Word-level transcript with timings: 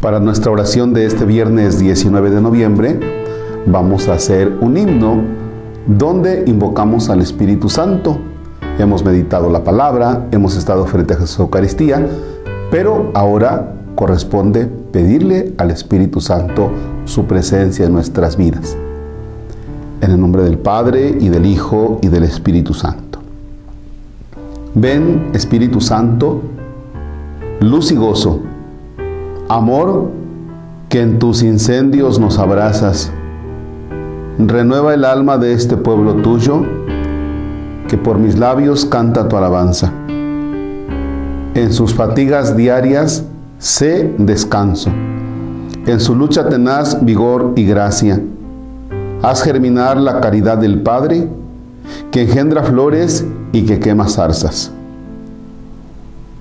Para 0.00 0.20
nuestra 0.20 0.52
oración 0.52 0.94
de 0.94 1.06
este 1.06 1.24
viernes 1.24 1.80
19 1.80 2.30
de 2.30 2.40
noviembre 2.40 3.00
vamos 3.66 4.06
a 4.06 4.12
hacer 4.12 4.56
un 4.60 4.76
himno 4.76 5.22
donde 5.88 6.44
invocamos 6.46 7.10
al 7.10 7.20
Espíritu 7.20 7.68
Santo. 7.68 8.16
Hemos 8.78 9.04
meditado 9.04 9.50
la 9.50 9.64
palabra, 9.64 10.28
hemos 10.30 10.56
estado 10.56 10.86
frente 10.86 11.14
a 11.14 11.16
Jesús 11.16 11.40
Eucaristía, 11.40 12.06
pero 12.70 13.10
ahora 13.12 13.74
corresponde 13.96 14.66
pedirle 14.66 15.52
al 15.58 15.72
Espíritu 15.72 16.20
Santo 16.20 16.70
su 17.04 17.24
presencia 17.24 17.84
en 17.86 17.92
nuestras 17.92 18.36
vidas. 18.36 18.76
En 20.00 20.12
el 20.12 20.20
nombre 20.20 20.44
del 20.44 20.58
Padre 20.58 21.16
y 21.18 21.28
del 21.28 21.44
Hijo 21.44 21.98
y 22.02 22.06
del 22.06 22.22
Espíritu 22.22 22.72
Santo. 22.72 23.18
Ven, 24.76 25.30
Espíritu 25.32 25.80
Santo, 25.80 26.40
luz 27.58 27.90
y 27.90 27.96
gozo, 27.96 28.42
amor 29.48 30.10
que 30.88 31.00
en 31.00 31.18
tus 31.18 31.42
incendios 31.42 32.18
nos 32.18 32.38
abrazas. 32.38 33.10
Renueva 34.38 34.94
el 34.94 35.04
alma 35.04 35.38
de 35.38 35.52
este 35.52 35.76
pueblo 35.76 36.16
tuyo, 36.16 36.62
que 37.88 37.96
por 37.96 38.18
mis 38.18 38.38
labios 38.38 38.84
canta 38.84 39.28
tu 39.28 39.36
alabanza. 39.36 39.92
En 41.54 41.72
sus 41.72 41.94
fatigas 41.94 42.56
diarias, 42.56 43.24
sé 43.58 44.14
descanso. 44.18 44.90
En 45.86 45.98
su 45.98 46.14
lucha 46.14 46.48
tenaz, 46.48 47.04
vigor 47.04 47.54
y 47.56 47.64
gracia. 47.64 48.20
Haz 49.22 49.42
germinar 49.42 49.96
la 49.96 50.20
caridad 50.20 50.58
del 50.58 50.82
Padre, 50.82 51.28
que 52.10 52.22
engendra 52.22 52.62
flores 52.62 53.26
y 53.52 53.62
que 53.62 53.80
quema 53.80 54.08
zarzas. 54.08 54.70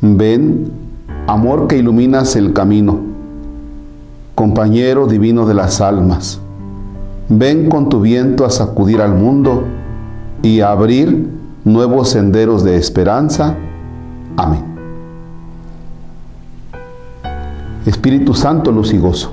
Ven, 0.00 0.81
amor 1.26 1.68
que 1.68 1.78
iluminas 1.78 2.36
el 2.36 2.52
camino, 2.52 3.00
compañero 4.34 5.06
divino 5.06 5.46
de 5.46 5.54
las 5.54 5.80
almas. 5.80 6.40
Ven 7.28 7.68
con 7.68 7.88
tu 7.88 8.00
viento 8.00 8.44
a 8.44 8.50
sacudir 8.50 9.00
al 9.00 9.14
mundo 9.14 9.64
y 10.42 10.60
a 10.60 10.72
abrir 10.72 11.28
nuevos 11.64 12.10
senderos 12.10 12.64
de 12.64 12.76
esperanza. 12.76 13.56
Amén. 14.36 14.64
Espíritu 17.86 18.34
Santo, 18.34 18.70
luz 18.72 18.92
y 18.92 18.98
gozo. 18.98 19.32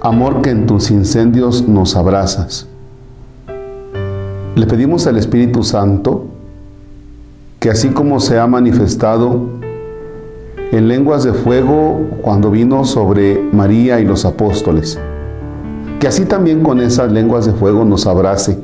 Amor 0.00 0.42
que 0.42 0.50
en 0.50 0.66
tus 0.66 0.90
incendios 0.90 1.66
nos 1.66 1.96
abrazas. 1.96 2.68
Le 4.54 4.66
pedimos 4.66 5.06
al 5.06 5.18
Espíritu 5.18 5.62
Santo 5.62 6.26
que 7.60 7.70
así 7.70 7.88
como 7.88 8.20
se 8.20 8.38
ha 8.38 8.46
manifestado 8.46 9.67
en 10.70 10.88
lenguas 10.88 11.24
de 11.24 11.32
fuego 11.32 12.06
cuando 12.22 12.50
vino 12.50 12.84
sobre 12.84 13.40
María 13.52 14.00
y 14.00 14.04
los 14.04 14.24
apóstoles, 14.24 14.98
que 15.98 16.08
así 16.08 16.24
también 16.24 16.62
con 16.62 16.80
esas 16.80 17.10
lenguas 17.10 17.46
de 17.46 17.52
fuego 17.52 17.84
nos 17.84 18.06
abrace, 18.06 18.58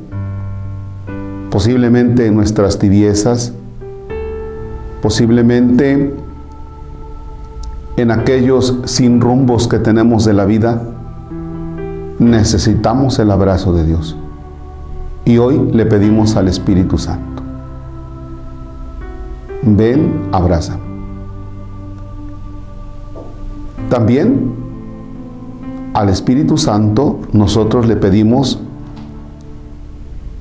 posiblemente 1.50 2.26
en 2.26 2.34
nuestras 2.34 2.78
tibiezas, 2.78 3.52
posiblemente 5.00 6.14
en 7.96 8.10
aquellos 8.10 8.78
sin 8.84 9.20
rumbos 9.20 9.68
que 9.68 9.78
tenemos 9.78 10.24
de 10.24 10.34
la 10.34 10.44
vida, 10.44 10.82
necesitamos 12.18 13.18
el 13.18 13.30
abrazo 13.30 13.72
de 13.72 13.84
Dios. 13.84 14.16
Y 15.24 15.38
hoy 15.38 15.70
le 15.72 15.86
pedimos 15.86 16.36
al 16.36 16.48
Espíritu 16.48 16.98
Santo. 16.98 17.42
Ven, 19.62 20.28
abraza. 20.32 20.78
También 23.94 24.50
al 25.94 26.08
Espíritu 26.08 26.58
Santo 26.58 27.20
nosotros 27.32 27.86
le 27.86 27.94
pedimos 27.94 28.58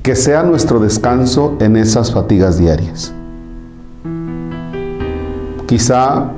que 0.01 0.15
sea 0.15 0.41
nuestro 0.41 0.79
descanso 0.79 1.55
en 1.59 1.77
esas 1.77 2.11
fatigas 2.11 2.57
diarias. 2.57 3.13
Quizá 5.67 6.31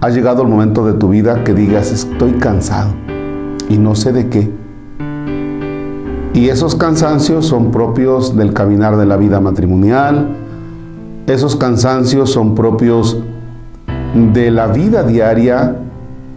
ha 0.00 0.08
llegado 0.10 0.42
el 0.42 0.48
momento 0.48 0.84
de 0.84 0.94
tu 0.94 1.08
vida 1.08 1.44
que 1.44 1.54
digas, 1.54 1.92
estoy 1.92 2.32
cansado 2.32 2.90
y 3.68 3.78
no 3.78 3.94
sé 3.94 4.12
de 4.12 4.28
qué. 4.28 4.50
Y 6.34 6.48
esos 6.48 6.74
cansancios 6.74 7.46
son 7.46 7.70
propios 7.70 8.36
del 8.36 8.52
caminar 8.52 8.96
de 8.96 9.06
la 9.06 9.16
vida 9.16 9.38
matrimonial, 9.38 10.30
esos 11.28 11.54
cansancios 11.54 12.32
son 12.32 12.56
propios 12.56 13.18
de 14.32 14.50
la 14.50 14.66
vida 14.66 15.04
diaria 15.04 15.82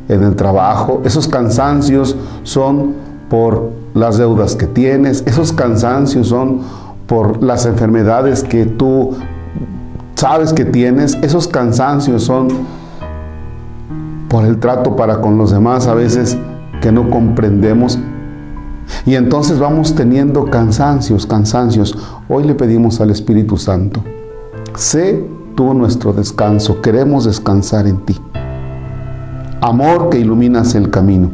en 0.09 0.23
el 0.23 0.35
trabajo, 0.35 1.01
esos 1.05 1.27
cansancios 1.27 2.15
son 2.43 2.93
por 3.29 3.71
las 3.93 4.17
deudas 4.17 4.55
que 4.55 4.65
tienes, 4.65 5.23
esos 5.25 5.53
cansancios 5.53 6.27
son 6.27 6.61
por 7.05 7.41
las 7.41 7.65
enfermedades 7.65 8.43
que 8.43 8.65
tú 8.65 9.15
sabes 10.15 10.51
que 10.51 10.65
tienes, 10.65 11.17
esos 11.21 11.47
cansancios 11.47 12.23
son 12.23 12.49
por 14.27 14.45
el 14.45 14.59
trato 14.59 14.95
para 14.95 15.21
con 15.21 15.37
los 15.37 15.51
demás 15.51 15.87
a 15.87 15.93
veces 15.93 16.37
que 16.81 16.91
no 16.91 17.09
comprendemos. 17.09 17.97
Y 19.05 19.15
entonces 19.15 19.59
vamos 19.59 19.93
teniendo 19.95 20.45
cansancios, 20.45 21.25
cansancios. 21.25 21.97
Hoy 22.27 22.43
le 22.43 22.55
pedimos 22.55 22.99
al 22.99 23.11
Espíritu 23.11 23.57
Santo, 23.57 24.03
sé 24.75 25.23
tú 25.55 25.73
nuestro 25.73 26.13
descanso, 26.13 26.81
queremos 26.81 27.25
descansar 27.25 27.87
en 27.87 27.97
ti. 28.05 28.19
Amor 29.61 30.09
que 30.09 30.19
iluminas 30.19 30.73
el 30.75 30.89
camino. 30.89 31.31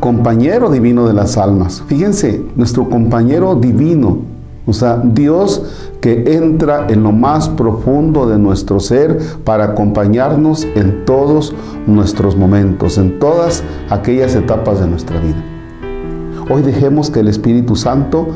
Compañero 0.00 0.68
divino 0.68 1.06
de 1.06 1.14
las 1.14 1.36
almas. 1.36 1.84
Fíjense, 1.86 2.44
nuestro 2.56 2.88
compañero 2.88 3.54
divino, 3.54 4.18
o 4.66 4.72
sea, 4.72 5.00
Dios 5.04 5.62
que 6.00 6.34
entra 6.36 6.88
en 6.88 7.04
lo 7.04 7.12
más 7.12 7.48
profundo 7.48 8.28
de 8.28 8.36
nuestro 8.36 8.80
ser 8.80 9.18
para 9.44 9.66
acompañarnos 9.66 10.66
en 10.74 11.04
todos 11.04 11.54
nuestros 11.86 12.36
momentos, 12.36 12.98
en 12.98 13.20
todas 13.20 13.62
aquellas 13.88 14.34
etapas 14.34 14.80
de 14.80 14.88
nuestra 14.88 15.20
vida. 15.20 15.44
Hoy 16.50 16.62
dejemos 16.62 17.10
que 17.10 17.20
el 17.20 17.28
Espíritu 17.28 17.76
Santo 17.76 18.26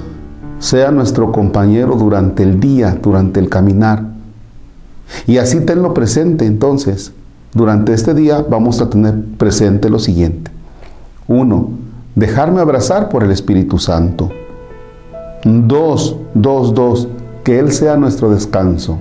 sea 0.60 0.92
nuestro 0.92 1.32
compañero 1.32 1.96
durante 1.96 2.44
el 2.44 2.60
día, 2.60 2.96
durante 3.02 3.40
el 3.40 3.48
caminar. 3.48 4.04
Y 5.26 5.38
así 5.38 5.60
tenlo 5.60 5.92
presente 5.94 6.46
entonces. 6.46 7.12
Durante 7.54 7.92
este 7.92 8.14
día 8.14 8.44
vamos 8.48 8.80
a 8.80 8.88
tener 8.88 9.14
presente 9.36 9.90
lo 9.90 9.98
siguiente. 9.98 10.50
Uno, 11.28 11.68
dejarme 12.14 12.60
abrazar 12.60 13.10
por 13.10 13.22
el 13.24 13.30
Espíritu 13.30 13.78
Santo. 13.78 14.30
Dos, 15.44 16.16
dos, 16.32 16.72
dos, 16.72 17.08
que 17.44 17.58
Él 17.58 17.70
sea 17.72 17.96
nuestro 17.96 18.30
descanso. 18.30 18.98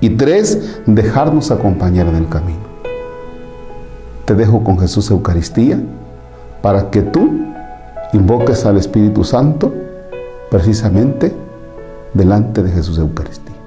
Y 0.00 0.10
tres, 0.10 0.80
dejarnos 0.86 1.52
acompañar 1.52 2.08
en 2.08 2.16
el 2.16 2.28
camino. 2.28 2.58
Te 4.24 4.34
dejo 4.34 4.64
con 4.64 4.78
Jesús 4.78 5.08
Eucaristía 5.10 5.80
para 6.62 6.90
que 6.90 7.02
tú 7.02 7.30
invoques 8.12 8.66
al 8.66 8.78
Espíritu 8.78 9.22
Santo 9.22 9.72
precisamente 10.50 11.32
delante 12.14 12.64
de 12.64 12.70
Jesús 12.70 12.98
Eucaristía. 12.98 13.59